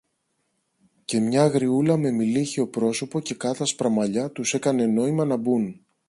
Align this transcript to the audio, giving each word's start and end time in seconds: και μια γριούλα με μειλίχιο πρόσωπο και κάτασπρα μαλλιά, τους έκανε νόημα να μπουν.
και 1.05 1.19
μια 1.19 1.47
γριούλα 1.47 1.97
με 1.97 2.11
μειλίχιο 2.11 2.67
πρόσωπο 2.67 3.19
και 3.19 3.33
κάτασπρα 3.35 3.89
μαλλιά, 3.89 4.29
τους 4.31 4.53
έκανε 4.53 4.85
νόημα 4.85 5.25
να 5.25 5.35
μπουν. 5.35 5.83